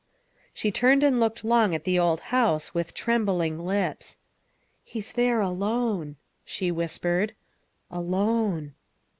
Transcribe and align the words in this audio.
She 0.51 0.71
turned 0.71 1.03
and 1.03 1.19
looked 1.19 1.43
long 1.45 1.75
at 1.75 1.83
the 1.83 1.99
old 1.99 2.21
house, 2.33 2.73
with 2.73 2.95
trembling 2.95 3.59
lips." 3.59 4.17
He's 4.83 5.13
there 5.13 5.41
alone," 5.41 6.15
she 6.43 6.71
whispered," 6.71 7.35
alone." 7.91 8.73